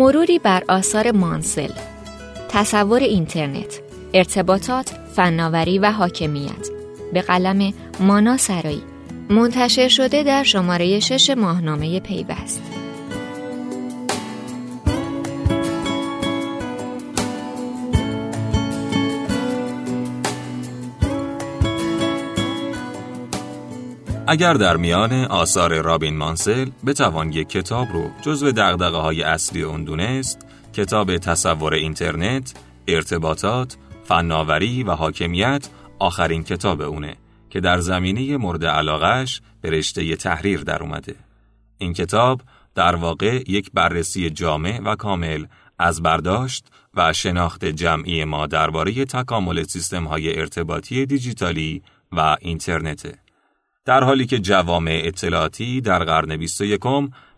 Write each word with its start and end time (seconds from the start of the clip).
مروری 0.00 0.38
بر 0.38 0.62
آثار 0.68 1.10
مانسل. 1.10 1.70
تصور 2.48 3.00
اینترنت 3.00 3.80
ارتباطات 4.14 4.92
فناوری 5.16 5.78
و 5.78 5.92
حاکمیت. 5.92 6.68
به 7.12 7.20
قلم 7.20 7.72
مانا 8.00 8.36
سرایی. 8.36 8.82
منتشر 9.30 9.88
شده 9.88 10.22
در 10.22 10.42
شماره 10.42 11.00
شش 11.00 11.30
ماهنامه 11.30 12.00
پیوست. 12.00 12.62
اگر 24.32 24.54
در 24.54 24.76
میان 24.76 25.12
آثار 25.12 25.80
رابین 25.82 26.16
مانسل 26.16 26.70
بتوان 26.86 27.32
یک 27.32 27.48
کتاب 27.48 27.88
رو 27.92 28.10
جزو 28.22 28.52
دقدقه 28.52 28.96
های 28.96 29.22
اصلی 29.22 29.62
اون 29.62 29.84
دونست 29.84 30.46
کتاب 30.72 31.16
تصور 31.16 31.74
اینترنت، 31.74 32.54
ارتباطات، 32.88 33.76
فناوری 34.04 34.82
و 34.82 34.90
حاکمیت 34.90 35.68
آخرین 35.98 36.44
کتاب 36.44 36.80
اونه 36.80 37.16
که 37.50 37.60
در 37.60 37.78
زمینه 37.78 38.36
مورد 38.36 38.64
علاقش 38.64 39.40
به 39.60 39.70
رشته 39.70 40.16
تحریر 40.16 40.60
در 40.60 40.82
اومده. 40.82 41.14
این 41.78 41.92
کتاب 41.92 42.42
در 42.74 42.96
واقع 42.96 43.42
یک 43.48 43.70
بررسی 43.74 44.30
جامع 44.30 44.80
و 44.84 44.94
کامل 44.94 45.46
از 45.78 46.02
برداشت 46.02 46.66
و 46.94 47.12
شناخت 47.12 47.64
جمعی 47.64 48.24
ما 48.24 48.46
درباره 48.46 49.04
تکامل 49.04 49.62
سیستم 49.62 50.04
های 50.04 50.38
ارتباطی 50.38 51.06
دیجیتالی 51.06 51.82
و 52.12 52.36
اینترنته. 52.40 53.18
در 53.90 54.04
حالی 54.04 54.26
که 54.26 54.38
جوامع 54.38 55.02
اطلاعاتی 55.04 55.80
در 55.80 56.04
قرن 56.04 56.36
21 56.36 56.80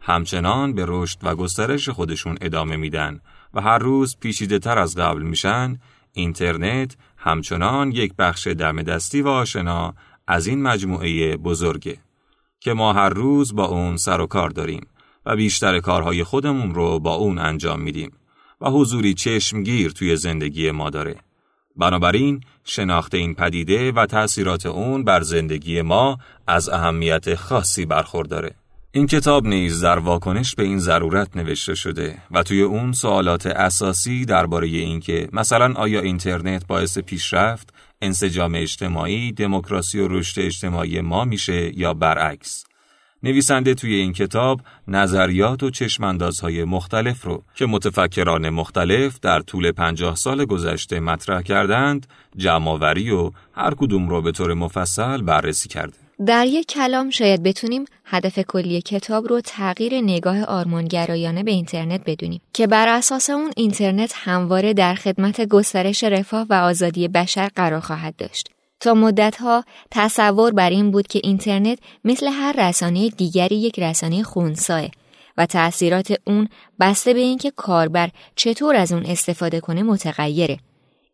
همچنان 0.00 0.74
به 0.74 0.84
رشد 0.88 1.18
و 1.22 1.34
گسترش 1.34 1.88
خودشون 1.88 2.38
ادامه 2.40 2.76
میدن 2.76 3.20
و 3.54 3.60
هر 3.60 3.78
روز 3.78 4.16
پیچیده 4.20 4.58
تر 4.58 4.78
از 4.78 4.96
قبل 4.96 5.22
میشن 5.22 5.78
اینترنت 6.12 6.96
همچنان 7.16 7.92
یک 7.92 8.14
بخش 8.18 8.46
دم 8.46 8.82
دستی 8.82 9.22
و 9.22 9.28
آشنا 9.28 9.94
از 10.26 10.46
این 10.46 10.62
مجموعه 10.62 11.36
بزرگه 11.36 11.98
که 12.60 12.72
ما 12.72 12.92
هر 12.92 13.08
روز 13.08 13.54
با 13.54 13.64
اون 13.64 13.96
سر 13.96 14.20
و 14.20 14.26
کار 14.26 14.50
داریم 14.50 14.86
و 15.26 15.36
بیشتر 15.36 15.80
کارهای 15.80 16.24
خودمون 16.24 16.74
رو 16.74 16.98
با 16.98 17.14
اون 17.14 17.38
انجام 17.38 17.80
میدیم 17.80 18.10
و 18.60 18.70
حضوری 18.70 19.14
چشمگیر 19.14 19.90
توی 19.90 20.16
زندگی 20.16 20.70
ما 20.70 20.90
داره. 20.90 21.16
بنابراین 21.76 22.40
شناخت 22.64 23.14
این 23.14 23.34
پدیده 23.34 23.92
و 23.92 24.06
تأثیرات 24.06 24.66
اون 24.66 25.04
بر 25.04 25.20
زندگی 25.20 25.82
ما 25.82 26.18
از 26.46 26.68
اهمیت 26.68 27.34
خاصی 27.34 27.86
برخورداره. 27.86 28.54
این 28.94 29.06
کتاب 29.06 29.46
نیز 29.46 29.80
در 29.80 29.98
واکنش 29.98 30.54
به 30.54 30.62
این 30.62 30.78
ضرورت 30.78 31.36
نوشته 31.36 31.74
شده 31.74 32.18
و 32.30 32.42
توی 32.42 32.62
اون 32.62 32.92
سوالات 32.92 33.46
اساسی 33.46 34.24
درباره 34.24 34.68
اینکه 34.68 35.28
مثلا 35.32 35.74
آیا 35.74 36.00
اینترنت 36.00 36.66
باعث 36.66 36.98
پیشرفت، 36.98 37.74
انسجام 38.02 38.54
اجتماعی، 38.54 39.32
دموکراسی 39.32 40.00
و 40.00 40.08
رشد 40.08 40.40
اجتماعی 40.40 41.00
ما 41.00 41.24
میشه 41.24 41.78
یا 41.78 41.94
برعکس 41.94 42.64
نویسنده 43.22 43.74
توی 43.74 43.94
این 43.94 44.12
کتاب 44.12 44.60
نظریات 44.88 45.62
و 45.62 45.70
چشماندازهای 45.70 46.64
مختلف 46.64 47.24
رو 47.24 47.42
که 47.54 47.66
متفکران 47.66 48.50
مختلف 48.50 49.20
در 49.20 49.40
طول 49.40 49.72
پنجاه 49.72 50.14
سال 50.14 50.44
گذشته 50.44 51.00
مطرح 51.00 51.42
کردند 51.42 52.06
جمعآوری 52.36 53.10
و 53.10 53.30
هر 53.52 53.74
کدوم 53.74 54.08
رو 54.08 54.22
به 54.22 54.32
طور 54.32 54.54
مفصل 54.54 55.22
بررسی 55.22 55.68
کرده. 55.68 55.94
در 56.26 56.46
یک 56.46 56.66
کلام 56.66 57.10
شاید 57.10 57.42
بتونیم 57.42 57.84
هدف 58.04 58.38
کلی 58.38 58.80
کتاب 58.80 59.28
رو 59.28 59.40
تغییر 59.40 60.00
نگاه 60.00 60.44
آرمانگرایانه 60.44 61.42
به 61.42 61.50
اینترنت 61.50 62.00
بدونیم 62.06 62.40
که 62.52 62.66
بر 62.66 62.88
اساس 62.88 63.30
اون 63.30 63.50
اینترنت 63.56 64.12
همواره 64.16 64.74
در 64.74 64.94
خدمت 64.94 65.48
گسترش 65.48 66.04
رفاه 66.04 66.46
و 66.50 66.54
آزادی 66.54 67.08
بشر 67.08 67.48
قرار 67.56 67.80
خواهد 67.80 68.16
داشت. 68.16 68.51
تا 68.82 68.94
مدتها 68.94 69.64
تصور 69.90 70.52
بر 70.52 70.70
این 70.70 70.90
بود 70.90 71.06
که 71.06 71.20
اینترنت 71.22 71.78
مثل 72.04 72.26
هر 72.26 72.68
رسانه 72.68 73.08
دیگری 73.08 73.56
یک 73.56 73.80
رسانه 73.80 74.22
خونساه 74.22 74.88
و 75.36 75.46
تأثیرات 75.46 76.12
اون 76.26 76.48
بسته 76.80 77.14
به 77.14 77.20
اینکه 77.20 77.50
کاربر 77.50 78.10
چطور 78.36 78.76
از 78.76 78.92
اون 78.92 79.06
استفاده 79.06 79.60
کنه 79.60 79.82
متغیره. 79.82 80.58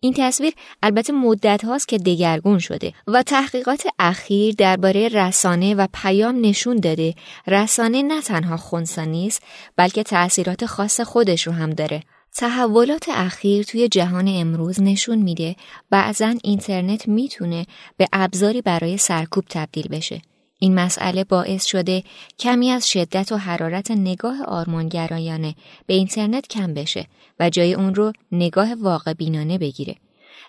این 0.00 0.14
تصویر 0.16 0.54
البته 0.82 1.12
مدت 1.12 1.64
هاست 1.64 1.88
که 1.88 1.98
دگرگون 1.98 2.58
شده 2.58 2.92
و 3.06 3.22
تحقیقات 3.22 3.86
اخیر 3.98 4.54
درباره 4.58 5.08
رسانه 5.08 5.74
و 5.74 5.86
پیام 5.92 6.40
نشون 6.40 6.76
داده 6.76 7.14
رسانه 7.46 8.02
نه 8.02 8.22
تنها 8.22 8.56
خونسا 8.56 9.04
نیست 9.04 9.42
بلکه 9.76 10.02
تأثیرات 10.02 10.66
خاص 10.66 11.00
خودش 11.00 11.46
رو 11.46 11.52
هم 11.52 11.70
داره 11.70 12.02
تحولات 12.32 13.08
اخیر 13.08 13.64
توی 13.64 13.88
جهان 13.88 14.28
امروز 14.28 14.82
نشون 14.82 15.18
میده 15.18 15.56
بعضا 15.90 16.34
اینترنت 16.44 17.08
می‌تونه 17.08 17.66
به 17.96 18.08
ابزاری 18.12 18.62
برای 18.62 18.96
سرکوب 18.96 19.44
تبدیل 19.48 19.88
بشه. 19.88 20.22
این 20.60 20.74
مسئله 20.74 21.24
باعث 21.24 21.64
شده 21.64 22.02
کمی 22.38 22.70
از 22.70 22.90
شدت 22.90 23.32
و 23.32 23.36
حرارت 23.36 23.90
نگاه 23.90 24.42
آرمانگرایانه 24.42 25.54
به 25.86 25.94
اینترنت 25.94 26.48
کم 26.48 26.74
بشه 26.74 27.06
و 27.40 27.50
جای 27.50 27.74
اون 27.74 27.94
رو 27.94 28.12
نگاه 28.32 28.74
واقع 28.74 29.12
بینانه 29.12 29.58
بگیره. 29.58 29.94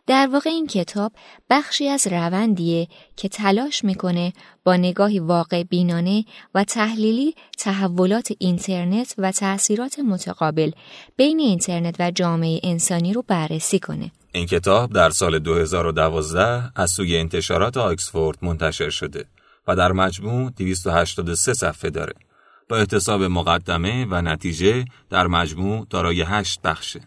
در 0.09 0.27
واقع 0.27 0.49
این 0.49 0.67
کتاب 0.67 1.11
بخشی 1.49 1.87
از 1.87 2.07
روندیه 2.07 2.87
که 3.15 3.29
تلاش 3.29 3.83
می‌کنه 3.83 4.33
با 4.63 4.75
نگاهی 4.75 5.19
واقع 5.19 5.63
بینانه 5.63 6.25
و 6.55 6.63
تحلیلی 6.63 7.35
تحولات 7.57 8.31
اینترنت 8.39 9.15
و 9.17 9.31
تأثیرات 9.31 9.99
متقابل 9.99 10.71
بین 11.17 11.39
اینترنت 11.39 11.95
و 11.99 12.11
جامعه 12.11 12.59
انسانی 12.63 13.13
رو 13.13 13.23
بررسی 13.27 13.79
کنه. 13.79 14.11
این 14.31 14.45
کتاب 14.45 14.93
در 14.93 15.09
سال 15.09 15.39
2012 15.39 16.71
از 16.75 16.91
سوی 16.91 17.17
انتشارات 17.17 17.77
آکسفورد 17.77 18.37
منتشر 18.41 18.89
شده 18.89 19.25
و 19.67 19.75
در 19.75 19.91
مجموع 19.91 20.51
283 20.51 21.53
صفحه 21.53 21.89
داره. 21.89 22.13
با 22.69 22.77
احتساب 22.77 23.23
مقدمه 23.23 24.05
و 24.05 24.21
نتیجه 24.21 24.85
در 25.09 25.27
مجموع 25.27 25.87
دارای 25.89 26.21
8 26.21 26.61
بخشه. 26.61 26.99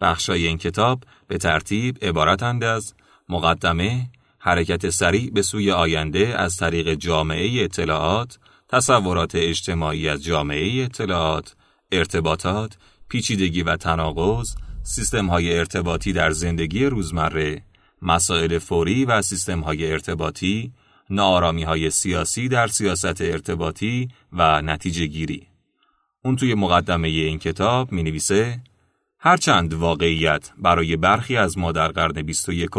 بخشای 0.00 0.46
این 0.46 0.58
کتاب 0.58 1.04
به 1.28 1.38
ترتیب 1.38 1.98
عبارتند 2.02 2.64
از 2.64 2.94
مقدمه، 3.28 4.10
حرکت 4.38 4.90
سریع 4.90 5.30
به 5.30 5.42
سوی 5.42 5.70
آینده 5.70 6.34
از 6.38 6.56
طریق 6.56 6.94
جامعه 6.94 7.64
اطلاعات، 7.64 8.38
تصورات 8.68 9.34
اجتماعی 9.34 10.08
از 10.08 10.24
جامعه 10.24 10.84
اطلاعات، 10.84 11.56
ارتباطات، 11.92 12.76
پیچیدگی 13.08 13.62
و 13.62 13.76
تناقض، 13.76 14.54
سیستم 14.82 15.26
های 15.26 15.58
ارتباطی 15.58 16.12
در 16.12 16.30
زندگی 16.30 16.84
روزمره، 16.84 17.62
مسائل 18.02 18.58
فوری 18.58 19.04
و 19.04 19.22
سیستم 19.22 19.60
های 19.60 19.92
ارتباطی، 19.92 20.72
نارامی 21.10 21.62
های 21.62 21.90
سیاسی 21.90 22.48
در 22.48 22.66
سیاست 22.66 23.20
ارتباطی 23.20 24.08
و 24.32 24.62
نتیجه 24.62 25.06
گیری. 25.06 25.46
اون 26.24 26.36
توی 26.36 26.54
مقدمه 26.54 27.08
این 27.08 27.38
کتاب 27.38 27.92
می 27.92 28.02
نویسه 28.02 28.60
هرچند 29.22 29.74
واقعیت 29.74 30.50
برای 30.58 30.96
برخی 30.96 31.36
از 31.36 31.58
ما 31.58 31.72
در 31.72 31.88
قرن 31.88 32.22
21 32.22 32.70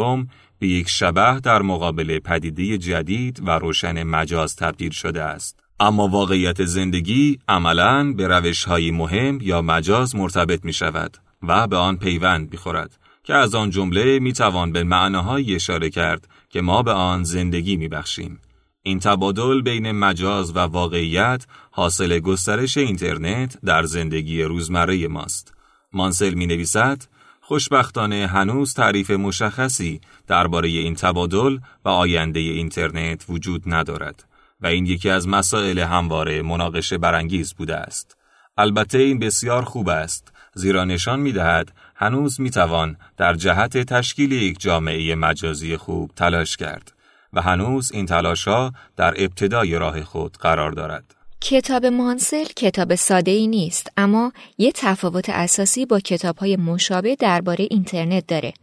به 0.59 0.67
یک 0.67 0.89
شبه 0.89 1.39
در 1.39 1.61
مقابل 1.61 2.19
پدیده 2.19 2.77
جدید 2.77 3.41
و 3.47 3.51
روشن 3.51 4.03
مجاز 4.03 4.55
تبدیل 4.55 4.91
شده 4.91 5.23
است. 5.23 5.59
اما 5.79 6.07
واقعیت 6.07 6.65
زندگی 6.65 7.39
عملاً 7.47 8.13
به 8.13 8.27
روش 8.27 8.63
های 8.63 8.91
مهم 8.91 9.39
یا 9.41 9.61
مجاز 9.61 10.15
مرتبط 10.15 10.65
می 10.65 10.73
شود 10.73 11.17
و 11.43 11.67
به 11.67 11.77
آن 11.77 11.97
پیوند 11.97 12.51
می 12.51 12.57
خورد 12.57 12.97
که 13.23 13.33
از 13.33 13.55
آن 13.55 13.69
جمله 13.69 14.19
می 14.19 14.33
توان 14.33 14.71
به 14.71 14.83
معناهایی 14.83 15.55
اشاره 15.55 15.89
کرد 15.89 16.27
که 16.49 16.61
ما 16.61 16.83
به 16.83 16.91
آن 16.91 17.23
زندگی 17.23 17.75
می 17.75 17.87
بخشیم. 17.87 18.39
این 18.83 18.99
تبادل 18.99 19.61
بین 19.61 19.91
مجاز 19.91 20.55
و 20.55 20.59
واقعیت 20.59 21.45
حاصل 21.71 22.19
گسترش 22.19 22.77
اینترنت 22.77 23.57
در 23.65 23.83
زندگی 23.83 24.43
روزمره 24.43 25.07
ماست. 25.07 25.60
مانسل 25.93 26.33
می 26.33 26.47
نویسد 26.47 27.03
خوشبختانه 27.41 28.27
هنوز 28.27 28.73
تعریف 28.73 29.11
مشخصی 29.11 30.01
درباره 30.27 30.69
این 30.69 30.95
تبادل 30.95 31.57
و 31.85 31.89
آینده 31.89 32.39
اینترنت 32.39 33.25
وجود 33.29 33.63
ندارد 33.65 34.23
و 34.61 34.67
این 34.67 34.85
یکی 34.85 35.09
از 35.09 35.27
مسائل 35.27 35.79
همواره 35.79 36.41
مناقشه 36.41 36.97
برانگیز 36.97 37.53
بوده 37.53 37.75
است. 37.75 38.17
البته 38.57 38.97
این 38.97 39.19
بسیار 39.19 39.63
خوب 39.63 39.89
است 39.89 40.33
زیرا 40.53 40.85
نشان 40.85 41.19
می 41.19 41.31
دهد 41.31 41.71
هنوز 41.95 42.41
می 42.41 42.49
توان 42.49 42.97
در 43.17 43.33
جهت 43.33 43.77
تشکیل 43.77 44.31
یک 44.31 44.59
جامعه 44.59 45.15
مجازی 45.15 45.77
خوب 45.77 46.11
تلاش 46.15 46.57
کرد 46.57 46.93
و 47.33 47.41
هنوز 47.41 47.91
این 47.91 48.05
تلاش 48.05 48.47
ها 48.47 48.73
در 48.95 49.13
ابتدای 49.17 49.75
راه 49.75 50.03
خود 50.03 50.37
قرار 50.37 50.71
دارد. 50.71 51.20
کتاب 51.43 51.85
مانسل 51.85 52.43
کتاب 52.43 52.95
ساده 52.95 53.31
ای 53.31 53.47
نیست 53.47 53.87
اما 53.97 54.31
یه 54.57 54.71
تفاوت 54.71 55.29
اساسی 55.29 55.85
با 55.85 55.99
کتاب 55.99 56.37
های 56.37 56.55
مشابه 56.55 57.15
درباره 57.15 57.67
اینترنت 57.71 58.27
داره. 58.27 58.53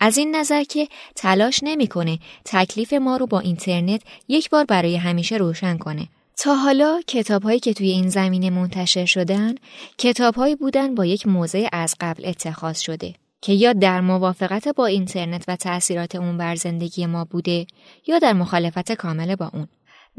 از 0.00 0.18
این 0.18 0.36
نظر 0.36 0.64
که 0.64 0.88
تلاش 1.16 1.60
نمی‌کنه 1.62 2.18
تکلیف 2.44 2.92
ما 2.92 3.16
رو 3.16 3.26
با 3.26 3.40
اینترنت 3.40 4.02
یک 4.28 4.50
بار 4.50 4.64
برای 4.64 4.96
همیشه 4.96 5.36
روشن 5.36 5.78
کنه. 5.78 6.08
تا 6.38 6.54
حالا 6.54 7.00
کتابهایی 7.06 7.60
که 7.60 7.74
توی 7.74 7.90
این 7.90 8.08
زمینه 8.08 8.50
منتشر 8.50 9.04
شدن 9.04 9.54
کتابهایی 9.98 10.56
بودن 10.56 10.94
با 10.94 11.06
یک 11.06 11.26
موضع 11.26 11.68
از 11.72 11.94
قبل 12.00 12.26
اتخاذ 12.26 12.78
شده 12.78 13.14
که 13.40 13.52
یا 13.52 13.72
در 13.72 14.00
موافقت 14.00 14.68
با 14.68 14.86
اینترنت 14.86 15.44
و 15.48 15.56
تأثیرات 15.56 16.14
اون 16.14 16.38
بر 16.38 16.54
زندگی 16.54 17.06
ما 17.06 17.24
بوده 17.24 17.66
یا 18.06 18.18
در 18.18 18.32
مخالفت 18.32 18.92
کامل 18.92 19.34
با 19.34 19.50
اون. 19.54 19.68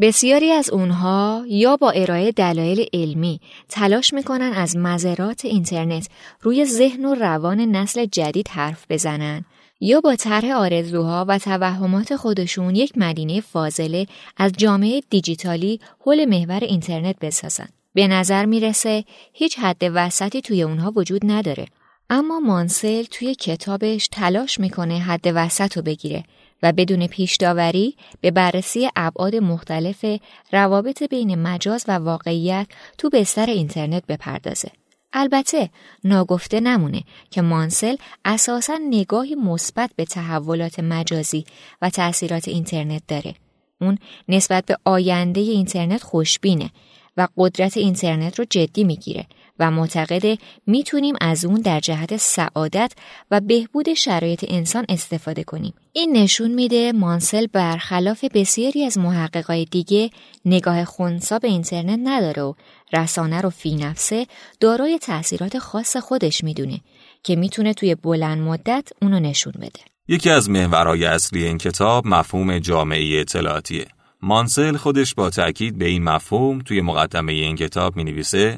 بسیاری 0.01 0.51
از 0.51 0.69
اونها 0.69 1.45
یا 1.47 1.77
با 1.77 1.91
ارائه 1.91 2.31
دلایل 2.31 2.85
علمی 2.93 3.39
تلاش 3.69 4.13
می‌کنن 4.13 4.53
از 4.53 4.77
مذرات 4.77 5.45
اینترنت 5.45 6.07
روی 6.41 6.65
ذهن 6.65 7.05
و 7.05 7.15
روان 7.15 7.59
نسل 7.59 8.05
جدید 8.05 8.47
حرف 8.47 8.85
بزنن 8.89 9.45
یا 9.79 10.01
با 10.01 10.15
طرح 10.15 10.51
آرزوها 10.51 11.25
و 11.27 11.39
توهمات 11.39 12.15
خودشون 12.15 12.75
یک 12.75 12.97
مدینه 12.97 13.41
فاضله 13.41 14.07
از 14.37 14.51
جامعه 14.57 15.01
دیجیتالی 15.09 15.79
حول 15.99 16.25
محور 16.25 16.59
اینترنت 16.63 17.15
بسازن. 17.21 17.67
به 17.93 18.07
نظر 18.07 18.45
می‌رسه 18.45 19.03
هیچ 19.33 19.59
حد 19.59 19.81
وسطی 19.81 20.41
توی 20.41 20.63
اونها 20.63 20.93
وجود 20.95 21.21
نداره. 21.23 21.67
اما 22.09 22.39
مانسل 22.39 23.03
توی 23.03 23.35
کتابش 23.35 24.07
تلاش 24.07 24.59
می‌کنه 24.59 24.99
حد 24.99 25.31
وسط 25.35 25.77
رو 25.77 25.83
بگیره 25.83 26.23
و 26.63 26.71
بدون 26.71 27.07
پیش 27.07 27.35
داوری 27.35 27.95
به 28.21 28.31
بررسی 28.31 28.89
ابعاد 28.95 29.35
مختلف 29.35 30.05
روابط 30.51 31.03
بین 31.03 31.35
مجاز 31.35 31.85
و 31.87 31.91
واقعیت 31.91 32.67
تو 32.97 33.09
بستر 33.09 33.45
اینترنت 33.45 34.05
بپردازه. 34.07 34.71
البته 35.13 35.69
ناگفته 36.03 36.59
نمونه 36.59 37.03
که 37.31 37.41
مانسل 37.41 37.95
اساسا 38.25 38.79
نگاهی 38.89 39.35
مثبت 39.35 39.91
به 39.95 40.05
تحولات 40.05 40.79
مجازی 40.79 41.45
و 41.81 41.89
تأثیرات 41.89 42.47
اینترنت 42.47 43.01
داره. 43.07 43.35
اون 43.81 43.97
نسبت 44.27 44.65
به 44.65 44.77
آینده 44.85 45.41
اینترنت 45.41 46.03
خوشبینه 46.03 46.71
و 47.17 47.27
قدرت 47.37 47.77
اینترنت 47.77 48.39
رو 48.39 48.45
جدی 48.49 48.83
می‌گیره 48.83 49.25
و 49.59 49.71
معتقده 49.71 50.37
می‌تونیم 50.67 51.15
از 51.21 51.45
اون 51.45 51.61
در 51.61 51.79
جهت 51.79 52.17
سعادت 52.17 52.93
و 53.31 53.41
بهبود 53.41 53.93
شرایط 53.93 54.45
انسان 54.47 54.85
استفاده 54.89 55.43
کنیم. 55.43 55.73
این 55.93 56.17
نشون 56.17 56.51
میده 56.51 56.91
مانسل 56.91 57.47
برخلاف 57.47 58.23
بسیاری 58.23 58.85
از 58.85 58.97
محققای 58.97 59.65
دیگه 59.65 60.09
نگاه 60.45 60.85
خونسا 60.85 61.39
به 61.39 61.47
اینترنت 61.47 61.99
نداره 62.03 62.41
و 62.41 62.53
رسانه 62.93 63.41
رو 63.41 63.49
فی 63.49 63.75
نفسه 63.75 64.27
دارای 64.59 64.99
تاثیرات 64.99 65.59
خاص 65.59 65.97
خودش 65.97 66.43
می‌دونه 66.43 66.81
که 67.23 67.35
می‌تونه 67.35 67.73
توی 67.73 67.95
بلند 67.95 68.41
مدت 68.41 68.89
اونو 69.01 69.19
نشون 69.19 69.53
بده. 69.57 69.79
یکی 70.07 70.29
از 70.29 70.49
محورهای 70.49 71.05
اصلی 71.05 71.43
این 71.43 71.57
کتاب 71.57 72.07
مفهوم 72.07 72.59
جامعه 72.59 73.21
اطلاعاتیه. 73.21 73.85
مانسل 74.21 74.77
خودش 74.77 75.15
با 75.15 75.29
تاکید 75.29 75.77
به 75.77 75.85
این 75.85 76.03
مفهوم 76.03 76.59
توی 76.59 76.81
مقدمه 76.81 77.33
این 77.33 77.55
کتاب 77.55 77.95
می 77.95 78.03
نویسه 78.03 78.57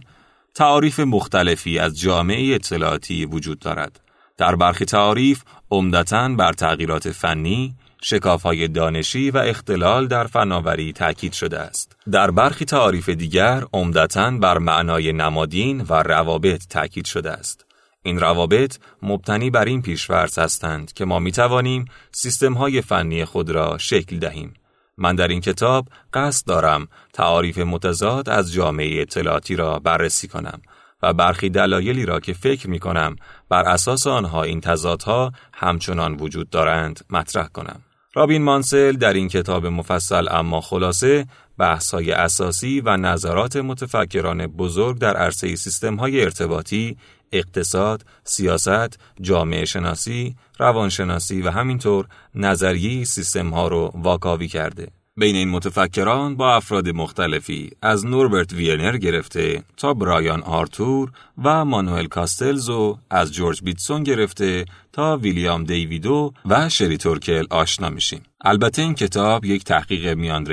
تعاریف 0.56 1.00
مختلفی 1.00 1.80
از 1.80 2.00
جامعه 2.00 2.56
اطلاعاتی 2.56 3.26
وجود 3.26 3.60
دارد. 3.60 4.00
در 4.38 4.56
برخی 4.56 4.86
تعاریف 4.86 5.44
عمدتا 5.72 6.30
بر 6.30 6.54
تغییرات 6.54 7.12
فنی، 7.12 7.76
شکافهای 8.02 8.68
دانشی 8.68 9.32
و 9.32 9.38
اختلال 9.38 10.08
در 10.08 10.28
فناوری 10.28 10.94
تاکید 10.94 11.34
شده 11.34 11.60
است. 11.60 11.96
در 12.12 12.32
برخی 12.32 12.66
تعاریف 12.66 13.10
دیگر 13.10 13.64
عمدتا 13.74 14.32
بر 14.32 14.58
معنای 14.58 15.14
نمادین 15.14 15.82
و 15.82 15.94
روابط 15.94 16.68
تاکید 16.68 17.06
شده 17.06 17.32
است. 17.32 17.66
این 18.04 18.20
روابط 18.20 18.78
مبتنی 19.02 19.50
بر 19.50 19.66
این 19.66 19.82
پیشورز 19.82 20.40
هستند 20.40 20.94
که 20.94 21.06
ما 21.06 21.20
می 21.20 21.32
توانیم 21.32 21.86
سیستم 22.12 22.54
های 22.54 22.82
فنی 22.82 23.26
خود 23.26 23.50
را 23.50 23.78
شکل 23.78 24.20
دهیم. 24.20 24.54
من 25.00 25.16
در 25.16 25.28
این 25.28 25.42
کتاب 25.42 25.88
قصد 26.14 26.48
دارم 26.48 26.88
تعاریف 27.14 27.58
متضاد 27.58 28.30
از 28.30 28.54
جامعه 28.54 29.02
اطلاعاتی 29.02 29.56
را 29.56 29.80
بررسی 29.80 30.28
کنم 30.28 30.62
و 31.04 31.14
برخی 31.14 31.50
دلایلی 31.50 32.06
را 32.06 32.20
که 32.20 32.34
فکر 32.34 32.70
می 32.70 32.80
کنم 32.80 33.16
بر 33.50 33.64
اساس 33.64 34.08
آنها 34.08 34.44
این 34.44 34.62
تضادها 34.62 35.32
همچنان 35.54 36.16
وجود 36.16 36.50
دارند 36.50 37.00
مطرح 37.10 37.48
کنم. 37.48 37.82
رابین 38.14 38.44
مانسل 38.44 38.92
در 38.92 39.14
این 39.14 39.28
کتاب 39.28 39.66
مفصل 39.66 40.28
اما 40.32 40.62
خلاصه 40.62 41.26
بحث‌های 41.60 42.12
اساسی 42.12 42.82
و 42.82 42.98
نظرات 42.98 43.56
متفکران 43.56 44.48
بزرگ 44.48 44.98
در 44.98 45.18
عرصه 45.18 45.56
سیستم‌های 45.56 46.24
ارتباطی، 46.24 46.98
اقتصاد، 47.32 48.06
سیاست، 48.24 49.00
جامعه 49.22 49.66
شناسی، 49.66 50.36
روانشناسی 50.60 51.42
و 51.42 51.50
همینطور 51.50 52.08
نظریه 52.36 53.04
سیستم‌ها 53.04 53.68
رو 53.68 53.92
واکاوی 53.96 54.48
کرده. 54.48 54.88
بین 55.20 55.36
این 55.36 55.50
متفکران 55.50 56.36
با 56.36 56.56
افراد 56.56 56.90
مختلفی 56.90 57.70
از 57.82 58.06
نوربرت 58.06 58.54
ویرنر 58.54 58.98
گرفته 58.98 59.64
تا 59.78 59.94
برایان 59.94 60.42
آرتور 60.44 61.12
و 61.44 61.66
مانوئل 61.66 62.06
کاستلز 62.06 62.70
و 62.70 62.98
از 63.10 63.34
جورج 63.34 63.64
بیتسون 63.64 64.04
گرفته 64.04 64.66
تا 64.94 65.18
ویلیام 65.18 65.64
دیویدو 65.64 66.34
و 66.46 66.70
شری 66.70 66.98
تورکل 66.98 67.46
آشنا 67.50 67.90
میشیم. 67.90 68.22
البته 68.42 68.82
این 68.82 68.94
کتاب 68.94 69.46
یک 69.46 69.64
تحقیق 69.64 70.08
میان 70.08 70.48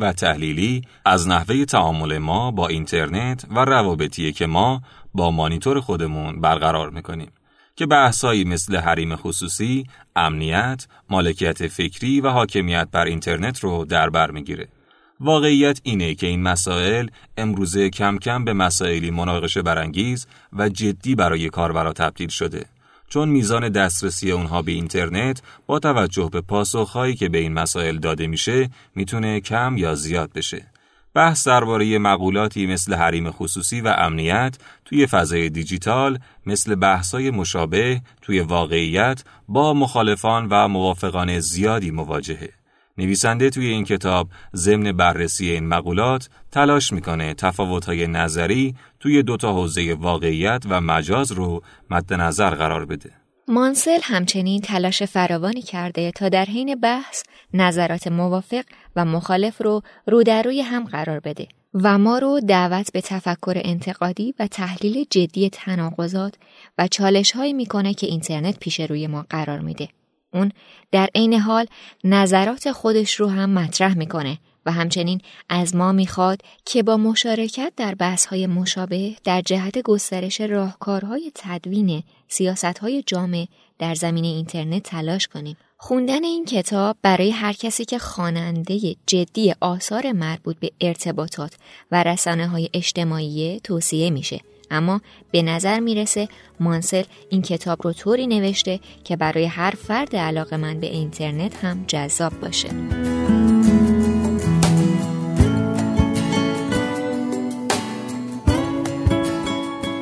و 0.00 0.12
تحلیلی 0.12 0.82
از 1.04 1.28
نحوه 1.28 1.64
تعامل 1.64 2.18
ما 2.18 2.50
با 2.50 2.68
اینترنت 2.68 3.46
و 3.50 3.64
روابطی 3.64 4.32
که 4.32 4.46
ما 4.46 4.82
با 5.14 5.30
مانیتور 5.30 5.80
خودمون 5.80 6.40
برقرار 6.40 6.90
می‌کنیم. 6.90 7.28
که 7.76 7.86
بحثایی 7.86 8.44
مثل 8.44 8.76
حریم 8.76 9.16
خصوصی، 9.16 9.86
امنیت، 10.16 10.86
مالکیت 11.10 11.66
فکری 11.66 12.20
و 12.20 12.28
حاکمیت 12.28 12.88
بر 12.92 13.04
اینترنت 13.04 13.60
رو 13.60 13.84
در 13.84 14.10
بر 14.10 14.30
می‌گیره. 14.30 14.68
واقعیت 15.20 15.80
اینه 15.82 16.14
که 16.14 16.26
این 16.26 16.42
مسائل 16.42 17.08
امروزه 17.36 17.90
کم 17.90 18.18
کم 18.18 18.44
به 18.44 18.52
مسائلی 18.52 19.10
مناقشه 19.10 19.62
برانگیز 19.62 20.26
و 20.52 20.68
جدی 20.68 21.14
برای 21.14 21.48
کاربرا 21.48 21.92
تبدیل 21.92 22.28
شده. 22.28 22.66
چون 23.08 23.28
میزان 23.28 23.68
دسترسی 23.68 24.30
اونها 24.30 24.62
به 24.62 24.72
اینترنت 24.72 25.42
با 25.66 25.78
توجه 25.78 26.28
به 26.32 26.40
پاسخهایی 26.40 27.14
که 27.14 27.28
به 27.28 27.38
این 27.38 27.52
مسائل 27.52 27.98
داده 27.98 28.26
میشه 28.26 28.70
می‌تونه 28.94 29.40
کم 29.40 29.76
یا 29.76 29.94
زیاد 29.94 30.32
بشه. 30.32 30.66
بحث 31.16 31.48
درباره 31.48 31.98
مقولاتی 31.98 32.66
مثل 32.66 32.94
حریم 32.94 33.30
خصوصی 33.30 33.80
و 33.80 33.94
امنیت 33.98 34.58
توی 34.84 35.06
فضای 35.06 35.48
دیجیتال 35.48 36.18
مثل 36.46 36.74
بحثای 36.74 37.30
مشابه 37.30 38.00
توی 38.22 38.40
واقعیت 38.40 39.24
با 39.48 39.74
مخالفان 39.74 40.48
و 40.50 40.68
موافقان 40.68 41.40
زیادی 41.40 41.90
مواجهه. 41.90 42.48
نویسنده 42.98 43.50
توی 43.50 43.66
این 43.66 43.84
کتاب 43.84 44.28
ضمن 44.56 44.92
بررسی 44.92 45.50
این 45.50 45.66
مقولات 45.68 46.28
تلاش 46.52 46.92
می‌کنه 46.92 47.34
تفاوت‌های 47.34 48.06
نظری 48.06 48.74
توی 49.00 49.22
دوتا 49.22 49.52
حوزه 49.52 49.94
واقعیت 49.94 50.64
و 50.68 50.80
مجاز 50.80 51.32
رو 51.32 51.62
مد 51.90 52.14
نظر 52.14 52.50
قرار 52.50 52.84
بده. 52.84 53.25
مانسل 53.48 53.98
همچنین 54.02 54.60
تلاش 54.60 55.02
فراوانی 55.02 55.62
کرده 55.62 56.10
تا 56.10 56.28
در 56.28 56.44
حین 56.44 56.74
بحث 56.74 57.22
نظرات 57.54 58.08
موافق 58.08 58.64
و 58.96 59.04
مخالف 59.04 59.62
رو 59.62 59.82
رو 60.06 60.22
در 60.22 60.42
روی 60.42 60.60
هم 60.60 60.84
قرار 60.84 61.20
بده 61.20 61.48
و 61.74 61.98
ما 61.98 62.18
رو 62.18 62.40
دعوت 62.40 62.92
به 62.92 63.00
تفکر 63.00 63.60
انتقادی 63.64 64.34
و 64.38 64.46
تحلیل 64.46 65.04
جدی 65.10 65.50
تناقضات 65.50 66.34
و 66.78 66.88
چالش 66.88 67.32
هایی 67.32 67.52
می‌کنه 67.52 67.94
که 67.94 68.06
اینترنت 68.06 68.58
پیش 68.58 68.80
روی 68.80 69.06
ما 69.06 69.26
قرار 69.30 69.60
میده. 69.60 69.88
اون 70.32 70.52
در 70.92 71.08
عین 71.14 71.34
حال 71.34 71.66
نظرات 72.04 72.72
خودش 72.72 73.14
رو 73.14 73.26
هم 73.26 73.50
مطرح 73.50 73.98
می‌کنه 73.98 74.38
و 74.66 74.72
همچنین 74.72 75.20
از 75.48 75.76
ما 75.76 75.92
می‌خواد 75.92 76.40
که 76.64 76.82
با 76.82 76.96
مشارکت 76.96 77.72
در 77.76 77.94
بحث‌های 77.94 78.46
مشابه 78.46 79.16
در 79.24 79.40
جهت 79.40 79.78
گسترش 79.78 80.40
راهکارهای 80.40 81.32
تدوین 81.34 82.02
سیاستهای 82.28 83.02
جامع 83.06 83.46
در 83.78 83.94
زمینه 83.94 84.26
اینترنت 84.26 84.82
تلاش 84.82 85.28
کنیم. 85.28 85.56
خوندن 85.78 86.24
این 86.24 86.44
کتاب 86.44 86.96
برای 87.02 87.30
هر 87.30 87.52
کسی 87.52 87.84
که 87.84 87.98
خواننده 87.98 88.96
جدی 89.06 89.54
آثار 89.60 90.12
مربوط 90.12 90.56
به 90.58 90.70
ارتباطات 90.80 91.54
و 91.90 92.02
رسانه 92.02 92.48
های 92.48 92.70
اجتماعی 92.72 93.60
توصیه 93.64 94.10
میشه. 94.10 94.40
اما 94.70 95.00
به 95.30 95.42
نظر 95.42 95.80
می‌رسه 95.80 96.28
مانسل 96.60 97.02
این 97.30 97.42
کتاب 97.42 97.78
رو 97.84 97.92
طوری 97.92 98.26
نوشته 98.26 98.80
که 99.04 99.16
برای 99.16 99.44
هر 99.44 99.70
فرد 99.70 100.16
علاقه 100.16 100.56
من 100.56 100.80
به 100.80 100.86
اینترنت 100.86 101.64
هم 101.64 101.84
جذاب 101.86 102.40
باشه. 102.40 102.68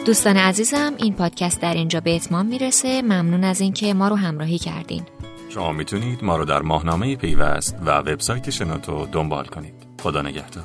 دوستان 0.04 0.36
عزیزم 0.36 0.94
این 0.96 1.14
پادکست 1.14 1.60
در 1.60 1.74
اینجا 1.74 2.00
به 2.00 2.16
اتمام 2.16 2.46
می‌رسه. 2.46 3.02
ممنون 3.02 3.44
از 3.44 3.60
اینکه 3.60 3.94
ما 3.94 4.08
رو 4.08 4.16
همراهی 4.16 4.58
کردین. 4.58 5.02
شما 5.48 5.72
می‌تونید 5.72 6.24
ما 6.24 6.36
رو 6.36 6.44
در 6.44 6.62
ماهنامه 6.62 7.16
پیوست 7.16 7.76
و 7.86 7.90
وبسایت 7.90 8.50
شنوتو 8.50 9.06
دنبال 9.06 9.44
کنید. 9.44 9.74
خدا 10.02 10.22
نگهدار. 10.22 10.64